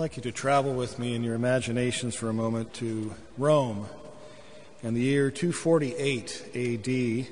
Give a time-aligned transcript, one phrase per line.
[0.00, 3.86] like you to travel with me in your imaginations for a moment to Rome
[4.82, 6.88] in the year 248 AD.
[6.88, 7.26] It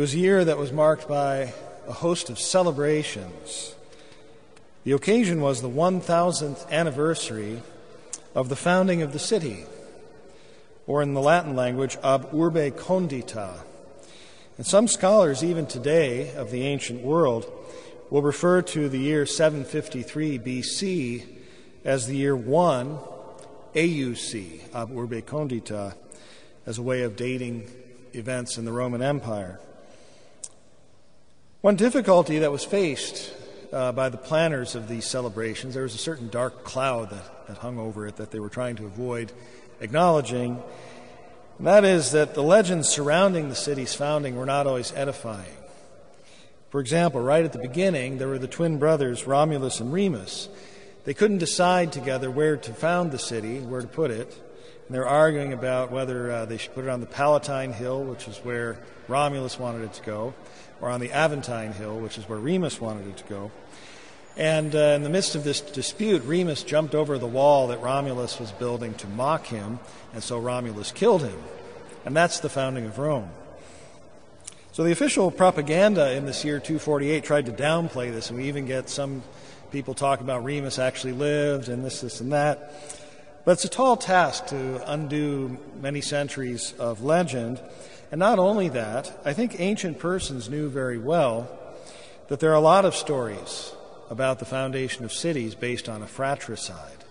[0.00, 1.54] was a year that was marked by
[1.86, 3.76] a host of celebrations.
[4.82, 7.62] The occasion was the 1000th anniversary
[8.34, 9.64] of the founding of the city,
[10.88, 13.60] or in the Latin language, ab urbe condita.
[14.56, 17.48] And some scholars, even today, of the ancient world,
[18.10, 21.33] will refer to the year 753 BC
[21.84, 22.98] as the year 1
[23.74, 25.94] AUC, ab urbe condita,
[26.66, 27.70] as a way of dating
[28.14, 29.60] events in the Roman Empire.
[31.60, 33.34] One difficulty that was faced
[33.72, 37.58] uh, by the planners of these celebrations, there was a certain dark cloud that, that
[37.58, 39.32] hung over it that they were trying to avoid
[39.80, 40.62] acknowledging.
[41.58, 45.56] And that is that the legends surrounding the city's founding were not always edifying.
[46.70, 50.48] For example, right at the beginning, there were the twin brothers, Romulus and Remus.
[51.04, 54.28] They couldn't decide together where to found the city, where to put it.
[54.86, 58.26] And they're arguing about whether uh, they should put it on the Palatine Hill, which
[58.26, 60.34] is where Romulus wanted it to go,
[60.80, 63.50] or on the Aventine Hill, which is where Remus wanted it to go.
[64.36, 68.40] And uh, in the midst of this dispute, Remus jumped over the wall that Romulus
[68.40, 69.78] was building to mock him,
[70.12, 71.40] and so Romulus killed him.
[72.04, 73.30] And that's the founding of Rome.
[74.74, 78.66] So the official propaganda in this year 248 tried to downplay this, and we even
[78.66, 79.22] get some
[79.70, 82.74] people talk about Remus actually lived and this, this, and that.
[83.44, 87.60] But it's a tall task to undo many centuries of legend.
[88.10, 91.56] And not only that, I think ancient persons knew very well
[92.26, 93.72] that there are a lot of stories
[94.10, 97.04] about the foundation of cities based on a fratricide.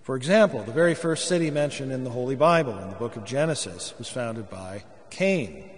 [0.00, 3.26] For example, the very first city mentioned in the Holy Bible, in the book of
[3.26, 5.68] Genesis, was founded by Cain,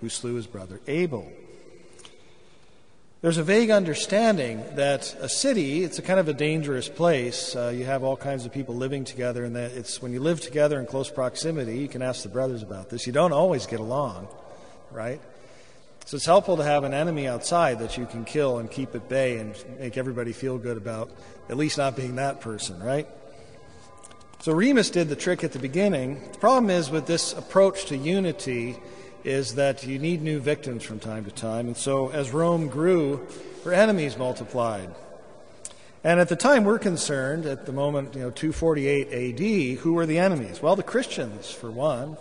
[0.00, 1.30] who slew his brother Abel.
[3.22, 7.56] There's a vague understanding that a city, it's a kind of a dangerous place.
[7.56, 10.40] Uh, you have all kinds of people living together, and that it's when you live
[10.40, 13.06] together in close proximity, you can ask the brothers about this.
[13.06, 14.28] You don't always get along,
[14.92, 15.20] right?
[16.04, 19.08] So it's helpful to have an enemy outside that you can kill and keep at
[19.08, 21.10] bay and make everybody feel good about
[21.48, 23.08] at least not being that person, right?
[24.40, 26.20] So Remus did the trick at the beginning.
[26.30, 28.76] The problem is with this approach to unity,
[29.26, 31.66] is that you need new victims from time to time.
[31.66, 33.26] And so as Rome grew,
[33.64, 34.94] her enemies multiplied.
[36.04, 40.06] And at the time we're concerned, at the moment, you know, 248 AD, who were
[40.06, 40.62] the enemies?
[40.62, 42.16] Well, the Christians, for one.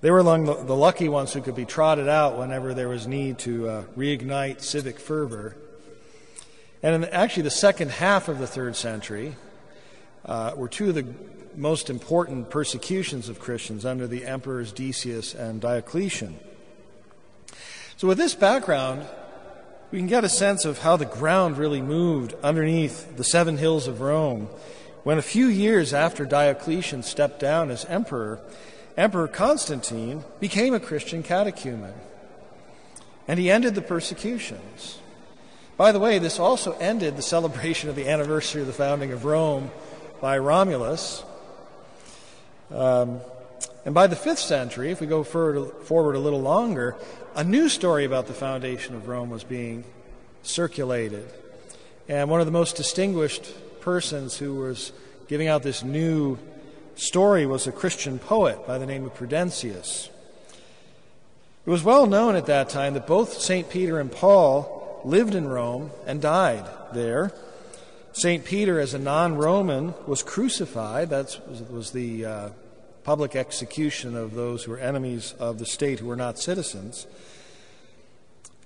[0.00, 3.38] They were among the, lucky ones who could be trotted out whenever there was need
[3.40, 5.58] to uh, reignite civic fervor.
[6.82, 9.36] And the, actually, the second half of the third century
[10.24, 11.04] uh, were two of the
[11.56, 16.38] most important persecutions of Christians under the emperors Decius and Diocletian.
[17.96, 19.06] So, with this background,
[19.90, 23.88] we can get a sense of how the ground really moved underneath the seven hills
[23.88, 24.48] of Rome
[25.02, 28.40] when a few years after Diocletian stepped down as emperor,
[28.96, 31.94] Emperor Constantine became a Christian catechumen.
[33.26, 34.98] And he ended the persecutions.
[35.76, 39.24] By the way, this also ended the celebration of the anniversary of the founding of
[39.24, 39.70] Rome
[40.20, 41.22] by Romulus,
[42.72, 43.20] um,
[43.84, 46.96] and by the fifth century, if we go forward a little longer,
[47.34, 49.84] a new story about the foundation of Rome was being
[50.42, 51.28] circulated.
[52.08, 54.92] And one of the most distinguished persons who was
[55.28, 56.38] giving out this new
[56.96, 60.10] story was a Christian poet by the name of Prudentius.
[61.64, 63.70] It was well known at that time that both St.
[63.70, 67.32] Peter and Paul lived in Rome and died there.
[68.12, 68.44] St.
[68.44, 71.10] Peter, as a non Roman, was crucified.
[71.10, 71.38] That
[71.70, 72.48] was the uh,
[73.04, 77.06] public execution of those who were enemies of the state who were not citizens.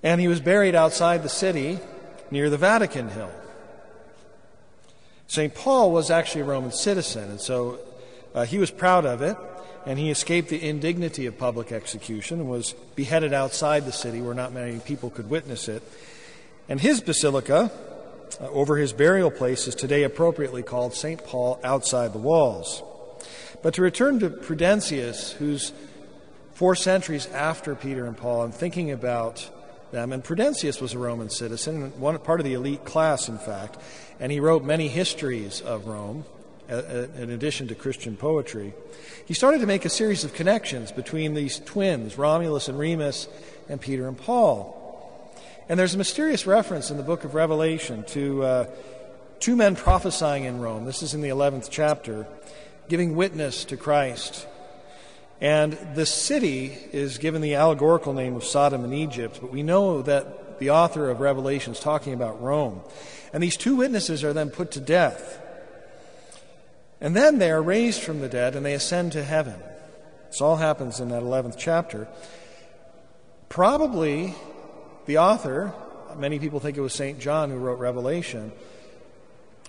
[0.02, 1.78] And he was buried outside the city
[2.30, 3.30] near the Vatican Hill.
[5.26, 5.54] St.
[5.54, 7.78] Paul was actually a Roman citizen, and so
[8.34, 9.36] uh, he was proud of it,
[9.86, 14.34] and he escaped the indignity of public execution and was beheaded outside the city where
[14.34, 15.82] not many people could witness it.
[16.68, 17.70] And his basilica,
[18.40, 21.24] Uh, over his burial place is today appropriately called St.
[21.24, 22.82] Paul outside the walls.
[23.62, 25.72] But to return to Prudentius, who's
[26.54, 29.50] four centuries after Peter and Paul, and thinking about
[29.90, 33.78] them, and Prudentius was a Roman citizen, one part of the elite class, in fact,
[34.20, 36.24] and he wrote many histories of Rome.
[36.66, 38.72] Uh, uh, in addition to Christian poetry,
[39.26, 43.28] he started to make a series of connections between these twins, Romulus and Remus,
[43.68, 44.83] and Peter and Paul.
[45.66, 48.66] And there's a mysterious reference in the book of Revelation to uh,
[49.40, 50.84] two men prophesying in Rome.
[50.84, 52.26] This is in the 11th chapter,
[52.90, 54.46] giving witness to Christ.
[55.40, 60.02] And the city is given the allegorical name of Sodom and Egypt, but we know
[60.02, 62.82] that the author of Revelation is talking about Rome.
[63.32, 65.40] And these two witnesses are then put to death.
[67.00, 69.58] And then they are raised from the dead and they ascend to heaven.
[70.28, 72.06] This all happens in that 11th chapter.
[73.48, 74.34] Probably
[75.06, 75.72] the author,
[76.16, 77.18] many people think it was St.
[77.18, 78.52] John who wrote Revelation,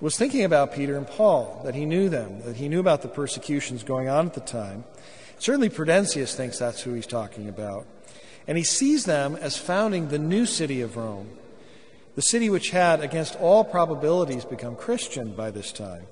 [0.01, 3.07] was thinking about Peter and Paul, that he knew them, that he knew about the
[3.07, 4.83] persecutions going on at the time.
[5.39, 7.85] Certainly, Prudentius thinks that's who he's talking about.
[8.47, 11.29] And he sees them as founding the new city of Rome,
[12.15, 16.05] the city which had, against all probabilities, become Christian by this time.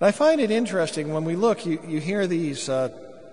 [0.00, 2.88] And I find it interesting when we look, you, you hear these uh,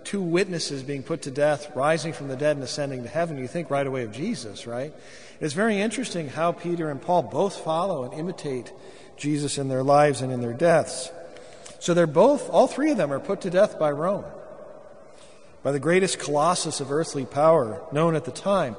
[0.05, 3.37] two witnesses being put to death, rising from the dead and ascending to heaven.
[3.37, 4.93] You think right away of Jesus, right?
[5.41, 8.71] It's very interesting how Peter and Paul both follow and imitate
[9.17, 11.11] Jesus in their lives and in their deaths.
[11.79, 14.25] So they're both, all three of them are put to death by Rome,
[15.61, 18.75] by the greatest colossus of earthly power known at the time.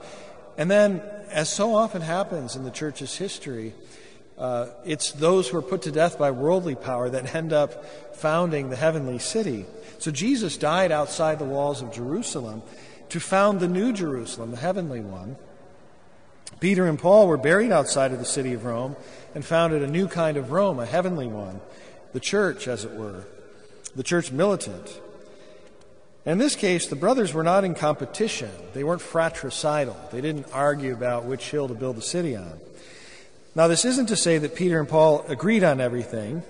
[0.57, 3.75] And then, as so often happens in the church's history,
[4.39, 7.85] uh, it's those who are put to death by worldly power that end up
[8.17, 9.65] founding the heavenly city.
[9.99, 12.63] So Jesus died outside the walls of Jerusalem
[13.09, 15.37] to found the new Jerusalem, the heavenly one.
[16.61, 18.97] Peter and Paul were buried outside of the city of Rome
[19.35, 21.61] and founded a new kind of Rome, a heavenly one,
[22.13, 23.25] the church, as it were,
[23.95, 25.01] the church militant.
[26.25, 28.51] In this case, the brothers were not in competition.
[28.75, 29.97] They weren't fratricidal.
[30.11, 32.61] They didn't argue about which hill to build the city on.
[33.57, 36.43] Now, this isn't to say that Peter and Paul agreed on everything,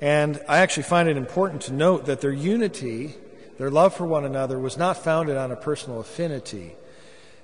[0.00, 3.14] and I actually find it important to note that their unity,
[3.58, 6.74] their love for one another, was not founded on a personal affinity.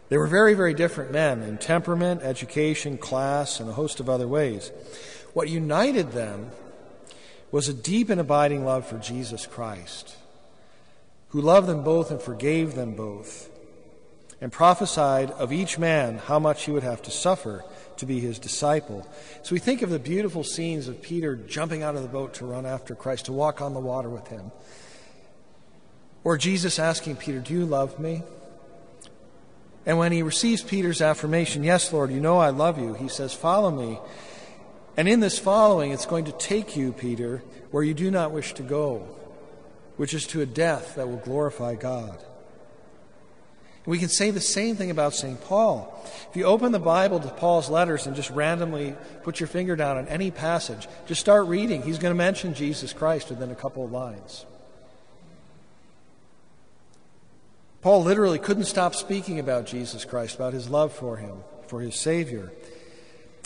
[0.08, 4.26] They were very, very different men in temperament, education, class, and a host of other
[4.26, 4.72] ways.
[5.34, 6.50] What united them
[7.50, 10.16] was a deep and abiding love for Jesus Christ,
[11.28, 13.50] who loved them both and forgave them both,
[14.40, 17.62] and prophesied of each man how much he would have to suffer
[18.02, 19.08] to be his disciple.
[19.44, 22.44] So we think of the beautiful scenes of Peter jumping out of the boat to
[22.44, 24.50] run after Christ, to walk on the water with him.
[26.24, 28.24] Or Jesus asking Peter, Do you love me?
[29.86, 33.32] And when he receives Peter's affirmation, Yes, Lord, you know I love you, he says,
[33.32, 34.00] Follow me.
[34.96, 37.38] And in this following, it's going to take you, Peter,
[37.70, 39.06] where you do not wish to go,
[39.96, 42.18] which is to a death that will glorify God.
[43.84, 45.40] We can say the same thing about St.
[45.40, 45.92] Paul.
[46.30, 48.94] If you open the Bible to Paul's letters and just randomly
[49.24, 51.82] put your finger down on any passage, just start reading.
[51.82, 54.46] He's going to mention Jesus Christ within a couple of lines.
[57.80, 61.96] Paul literally couldn't stop speaking about Jesus Christ, about his love for him, for his
[61.96, 62.52] Savior.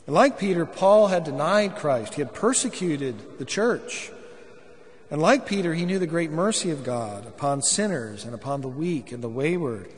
[0.06, 4.10] And like Peter, Paul had denied Christ, he had persecuted the church.
[5.10, 8.68] And like Peter, he knew the great mercy of God upon sinners and upon the
[8.68, 9.88] weak and the wayward.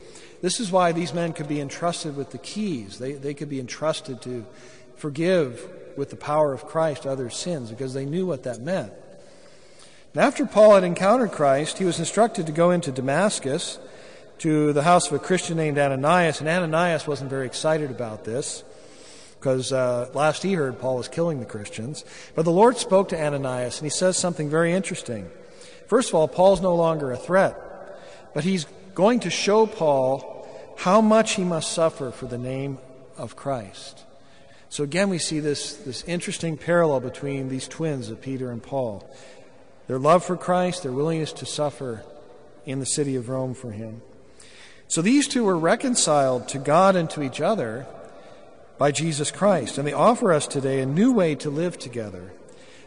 [0.41, 2.97] This is why these men could be entrusted with the keys.
[2.97, 4.45] They, they could be entrusted to
[4.95, 8.93] forgive with the power of Christ others' sins because they knew what that meant.
[10.13, 13.79] And after Paul had encountered Christ, he was instructed to go into Damascus
[14.39, 18.63] to the house of a Christian named Ananias, and Ananias wasn't very excited about this
[19.39, 22.03] because uh, last he heard Paul was killing the Christians.
[22.35, 25.29] But the Lord spoke to Ananias, and he says something very interesting.
[25.87, 27.57] First of all, Paul's no longer a threat,
[28.33, 30.47] but he's going to show Paul
[30.77, 32.77] how much he must suffer for the name
[33.17, 34.05] of Christ.
[34.69, 39.09] So again, we see this, this interesting parallel between these twins of Peter and Paul
[39.87, 42.03] their love for Christ, their willingness to suffer
[42.63, 44.03] in the city of Rome for him.
[44.87, 47.87] So these two were reconciled to God and to each other
[48.77, 52.31] by Jesus Christ, and they offer us today a new way to live together.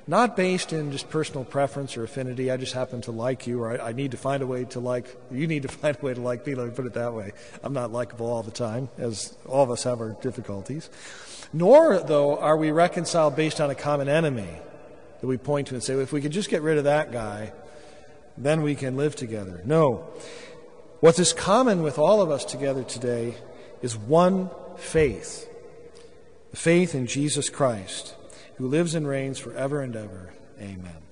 [0.06, 2.50] Not based in just personal preference or affinity.
[2.50, 4.80] I just happen to like you, or I, I need to find a way to
[4.80, 5.47] like you.
[5.47, 6.54] Need to find a way to like me.
[6.54, 7.32] Let me put it that way.
[7.62, 10.90] I'm not likable all the time, as all of us have our difficulties.
[11.52, 14.49] Nor, though, are we reconciled based on a common enemy
[15.21, 17.12] that we point to and say, well, if we could just get rid of that
[17.12, 17.52] guy,
[18.37, 19.61] then we can live together.
[19.64, 20.09] No.
[21.00, 23.35] What is common with all of us together today
[23.82, 25.49] is one faith
[26.50, 28.14] the faith in Jesus Christ,
[28.62, 30.33] who lives and reigns forever and ever.
[30.61, 30.95] Amen.